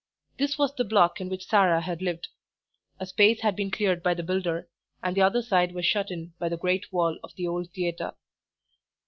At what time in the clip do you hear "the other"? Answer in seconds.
5.15-5.43